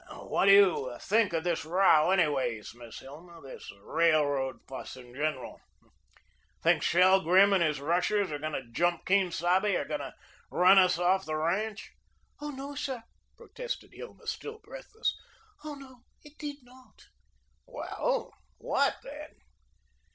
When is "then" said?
19.03-19.35